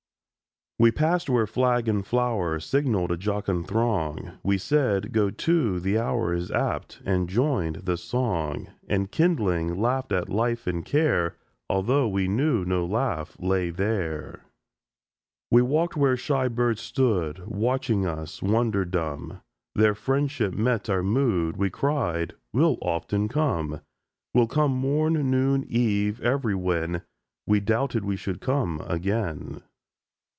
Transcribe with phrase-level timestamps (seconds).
[0.79, 5.99] WE passed where flag and flower Signalled a jocund throng; We said: "Go to, the
[5.99, 11.35] hour Is apt!"—and joined the song; And, kindling, laughed at life and care,
[11.69, 14.43] Although we knew no laugh lay there.
[15.51, 19.39] We walked where shy birds stood Watching us, wonder dumb;
[19.75, 23.81] Their friendship met our mood; We cried: "We'll often come:
[24.33, 27.03] We'll come morn, noon, eve, everywhen!"
[27.45, 29.61] —We doubted we should come again.